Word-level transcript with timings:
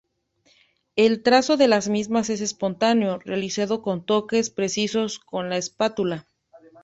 El 0.95 1.21
trazo 1.21 1.57
de 1.57 1.67
las 1.67 1.87
mismas 1.87 2.31
es 2.31 2.41
espontáneo, 2.41 3.19
realizado 3.19 3.83
con 3.83 4.03
toques 4.03 4.49
precisos 4.49 5.19
con 5.19 5.47
la 5.51 5.57
espátula. 5.57 6.27